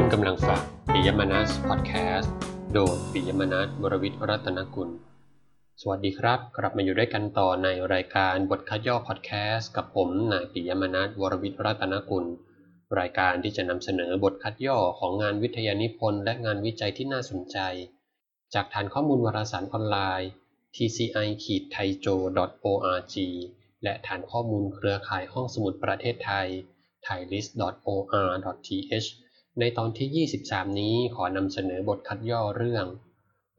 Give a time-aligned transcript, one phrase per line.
[0.00, 0.60] คุณกำลังฟัง
[0.92, 2.32] ปิยมนัสพอดแคสต์
[2.74, 4.90] โดยปิยมนัสบรวิทรัตนกุล
[5.80, 12.24] สวัสดีครับ กลับมาอยู่ด้วยกันต่อในรายการบทคัดย่อพอดแคสต์กับผมนายปิยมนัสวรวิทรัตนกุล
[12.98, 17.58] รายการที่จะนำเสนอบทคัดย่อของงานวิทยานิพนธ์และงานวิจัยที่น่าสนใจ
[18.54, 20.30] จากฐานข้อมูลวารสารออนไลน์
[20.76, 23.14] tci-taijo.org
[23.82, 26.48] และฐานข้อมูลเครือข่ายห้องสมุดประเทศไทย
[27.06, 29.08] thailist.or.th
[29.60, 32.86] ในตอนที่ 23 นี้ขอนำเสนอบทคัดย่อเรื่อง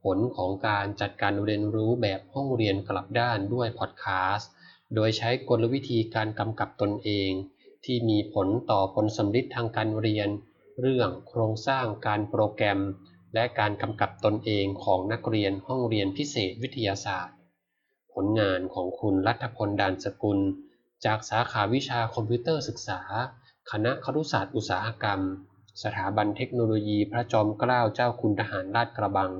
[0.04, 4.06] ผลของการจัดการเรียนรู้แบบห้องเรียนกลับด้านด้วยพอดแค
[4.36, 4.52] สต์
[4.96, 7.32] โดยใช้กลวิธีการกำกับตนเอง
[7.86, 10.30] ที่มีผลต่อผลสำลิดทางการเรียน
[10.82, 12.80] เรื่องโครงสร้างการโปรแกรม
[13.34, 17.36] และการกำกับตนเองของนักเรียนห้องเรียนพิเศษวิทยาศาสตร์
[18.14, 20.40] ผลงานของคุณรัฐพลดานสกุล
[21.06, 23.00] จากสาขาวิชาคอมพิวเตอร์ศึกษา
[23.72, 25.22] คณะครุศาสตร์อุตสาหกรรม
[25.84, 29.32] สถาบันเทคโนโลยีพระจอมเกล้าเจ้าคุณทหารราชกระบัง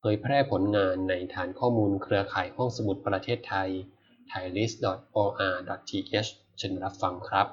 [0.00, 3.68] เผยแพร่ผลงานในฐานข้อมูลเครือข่ายห้องสมุดประเทศไทย
[4.30, 7.46] thailist.or.th เชิญรับฟังครับ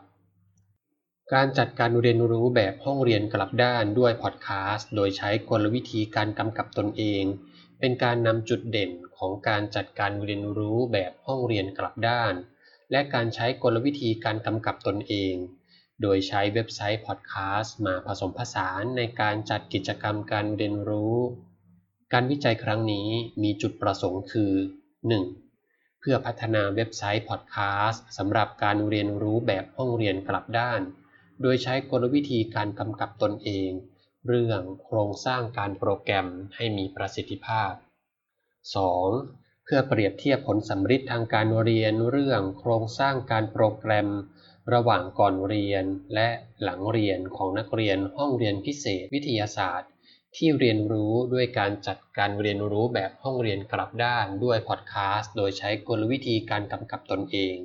[1.34, 7.24] การจัดการเรียนรู้แบบห้องเรียนกลับด้านด้วยพอดแคสต์ โดยใช้กลวิธีการกำกับตนเอง
[7.80, 12.34] เป็นการนำจุดเด่นของการจัดการเรียนรู้แบบห้องเรียนกลับด้าน
[12.92, 15.36] และการใช้กลวิธีการกำกับตนเอง
[16.02, 21.18] โดยใช้เว็บไซต์พอดแคสต์มาผสมผสานในการจัดกิจกรรมการเรียนรู้
[22.14, 23.10] การวิจัยครั้งนี้
[23.44, 24.54] มีจุดประสงค์คือ
[25.28, 26.00] 1.
[26.00, 27.58] เพื่อพัฒนาเว็บไซต์พอดแค
[27.88, 30.82] สต์สำหรับการเรียนรู้แบบห้องเรียนกลับด้าน
[31.42, 33.72] โดยใช้กลวิธีการกำกับตนเอง
[34.28, 37.72] เรื่องโครงสร้างการโปรแกรมให้มีประสิทธิภาพ
[38.90, 39.64] 2.
[39.64, 44.10] เพื่อเปรียบเทียบผลสัมฤทธิ์ทางการเรียนเรื่องโครงสร้างการโปรแกรม
[44.74, 46.30] ระหว่างก่อนเรียนและ
[46.64, 49.90] หลังเรียนของนักเรียนห้องเรียนพิเศษวิทยาศาสตร์
[50.36, 57.58] ที่เรียนรู้ด้วยการจัดการเรียนรู้แบบห้องเรียนกลับด้านด้วยพอดแคสต์โดยใช้กลวิธีการกำกับตนเอง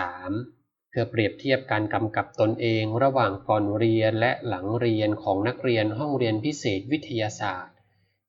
[0.00, 0.90] 3.
[0.90, 7.76] เพื่อเปรียบเทียบการกำกับตนเอง ระหว่างก่อนเรียนและหลังเรียนของนักเรียนห้องเรียนพิเศษวิทยาศาสตร์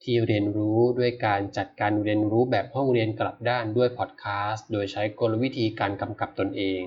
[0.03, 6.83] ที่เรียนรู้ด้วยการจัดการเรียนรู้แบบห้องเรียนกลับด้านด้วยพอดแคสต์โดยใช้กลวิธีการกำกับตนเอง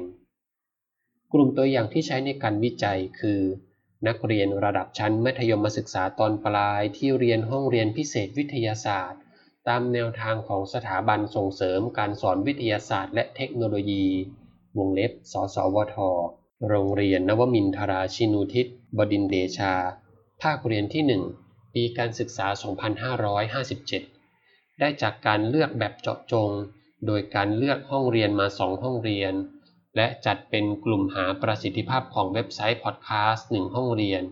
[1.32, 3.40] กลุ่มตัวอย่างที่ใช้ในการวิจัยคือ
[4.06, 9.20] นักเรียนระดับชั้นมัธยมศึกษาตอนปลายที่เรียนห้องเรียนพิเศษวิทยาศาสตร์
[9.68, 14.04] ตามแนวทางของสถาบันส่งเสริมการสอนวิทยาศาสตร์ และเทคโนโลยี
[14.78, 15.96] วงเล็บ สสวท
[16.68, 18.66] โรงเรียนนวมินทราชินูทิศ
[18.96, 19.74] บดินเดชา
[20.42, 22.46] ภาคเรียนที่ 1 ปีการศึกษา
[23.82, 26.50] 2557 ได้จากการเลือกแบบเจาะจง
[27.06, 29.34] โดยการเลือกห้องเรียนมา 2 ห้องเรียน
[29.96, 34.22] และจัดเป็นกลุ่มหาประสิทธิภาพของเว็บไซต์พอดแคสต์1ห้องเรียน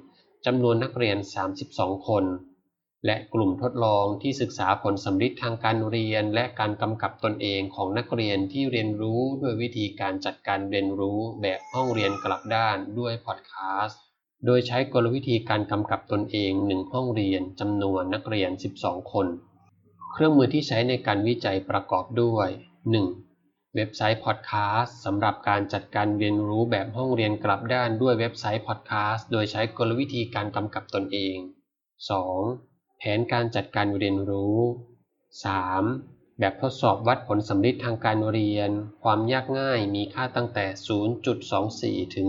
[0.47, 1.17] จำนวนนักเรียน
[1.63, 2.25] 32 คน
[3.07, 13.53] และกลุ่มทดลองที่ศึกษาผลสำลิดทางการเรียน และการกำกับตนเองของนักเรียนที่เรียนรู้ด้วยวิธีการจัดการเรียนรู้แบบห้องเรียนกลับด้านด้วยพอดแค
[13.85, 14.01] สต์
[14.47, 18.51] โดยใช้กลวิธีการกำกับตนเอง 1 ห้องเรียนจำนวนนักเรียน
[18.81, 19.27] 12 คน
[20.13, 22.49] เครื่องมือที่ใช้ในการวิจัยประกอบด้วย
[22.91, 23.24] 1.
[23.77, 31.37] เว็บไซต์พอดแคสต์สำหรับการจัดการเรียนรู้แบบห้องเรียนกลับด้านด้วยเว็บไซต์พอดแคสต์โดยใช้กลวิธีการกำกับตนเอง
[32.19, 32.99] 2.
[32.99, 34.59] แผนการจัดการเรียนรู้
[35.25, 36.39] 3.
[36.39, 38.71] แบบทดสอบวัดผลสำลิดทางการเรียน
[39.03, 40.67] ความยากง่ายมีค่าตั้งแต่
[41.41, 42.27] 0.24 ถึง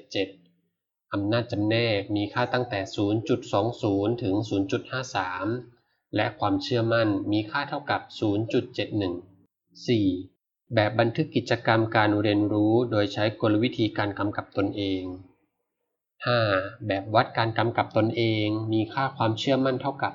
[0.00, 2.80] 0.77 อำนาจจำแนกมีค่าตั้งแต่
[3.50, 4.34] 0.20 ถึง
[5.40, 10.31] 0.53 และความเชื่อมั่นมีค่าเท่ากับ 0.71 4.
[10.74, 15.02] แบบบันทึกกิจกรรมการเรียนรู้โดยใช้กลวิธีการกำกับตนเอง
[16.16, 16.86] 5.
[16.86, 20.12] แบบวัดการกำกับตนเองมีค่าความเชื่อมั่นเท่ากับ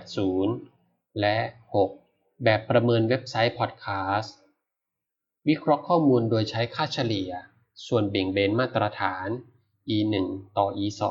[0.00, 1.36] 0.80 และ
[1.92, 2.44] 6.
[2.44, 3.86] แบบประเมินเว็บไซต์พอดแค
[4.18, 4.36] สต์
[5.48, 7.30] วิเคราะห์ข้อมูลโดยใช้ค่าเฉลี่ย
[7.86, 9.28] ส่วนเบี่ยงเบนมาตรฐาน
[9.96, 10.14] e1
[10.58, 11.02] ต่อ e2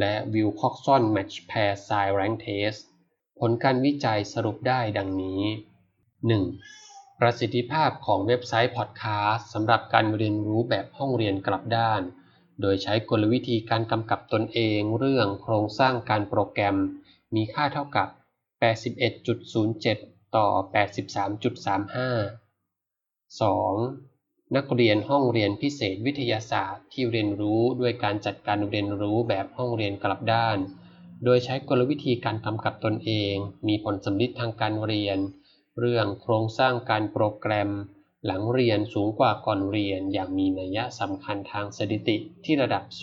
[0.00, 2.80] และ Wilcoxon Match Pair Size Rank Test
[3.38, 5.42] ผลการวิจัยสรุปได้ดังนี้
[6.26, 6.91] 1.
[7.24, 12.02] ประสิทธิภาพของเว็บไซต์พอดแคสต์สำหรับการเรียนรู้แบบห้องเรียนกลับด้าน
[12.60, 16.76] โดยใช้กลวิธีการกำกับตนเองเรื่องโครงสร้างการโปรแกรม
[17.34, 18.08] มีค่าเท่ากับ
[18.82, 20.46] 81.07 ต่อ
[20.92, 21.80] 83.35
[23.40, 24.56] 2.
[24.56, 30.58] นักเรียนห้องเรียนพิเศษวิทยาศาสตร์ที่เรียนรู้ด้วยการจัดการเรียนรู้แบบห้องเรียนกลับด้าน
[31.24, 33.34] โดยใช้กลวิธีการกำกับตนเอง
[33.68, 35.20] มีผลสำลิดทางการเรียน
[35.80, 37.70] เรื่องโครงสร้างการโปรแกรม
[38.26, 42.94] หลังเรียนสูงกว่าก่อนเรียนอย่างมีนัยสำคัญทางสถิติที่ระดับ 0.05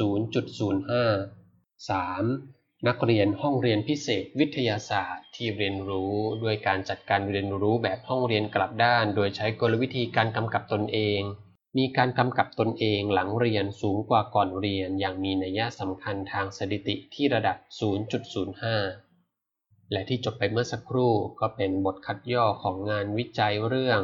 [1.89, 2.87] 3.
[2.87, 6.13] นักเรียนห้องเรียนพิเศษวิทยาศาสตร์ ที่เรียนรู้
[6.43, 11.21] ด้วยการจัดการเรียนรู้แบบห้องเรียนกลับด้าน โดยใช้กลวิธีการกำกับตนเอง
[11.77, 17.57] มีการกำกับตนเองหลังเรียนสูงกว่าก่อนเรียนอย่างมีนัยสำคัญทางสถิติที่ระดับ
[18.33, 19.08] 0.05
[19.91, 24.01] และที่จบไปเมื่อสักครู่ก็เป็นบทคัดย่อของงานวิจัยเรื่อง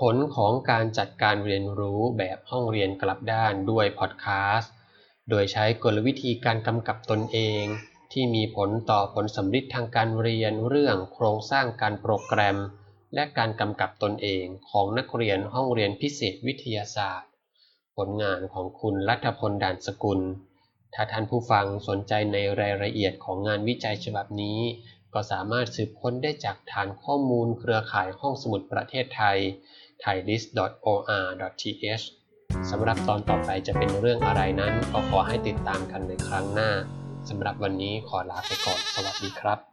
[0.00, 4.72] ผลของการจัดการเรียนรู้แบบห้องเรียนกลับด้านด้วยพอดแคสต์
[5.30, 7.62] โดยใช้กลวิธีการกำกับตนเอง
[8.12, 12.58] ที่มีผลต่อผลสำลิดทางการเรียนเรื่องโครงสร้างการโปรแกรม
[13.14, 17.30] และการกำกับตนเองของนักเรียนห้องเรียนพิเศษวิทยาศาสตร์
[17.96, 20.20] ผลงานของคุณรัฐพลด่านสกุล
[20.94, 24.60] ถ้าท่านผู้ฟังสนใจในรายละเอียดของงานวิจัยฉบับนี้
[25.14, 29.38] ก็สามารถสืบค้นได้จากฐานข้อมูลเครือข่ายห้องสมุดประเทศไทย
[30.02, 32.04] thailist.or.th
[32.70, 36.70] สำหรับตอนต่อไปจะเป็นเรื่องอะไรนั้น ก็ขอให้ติดตามกันในครั้งหน้า
[37.28, 39.66] สำหรับวันนี้ขอลาไปก่อน สวัสดีครับ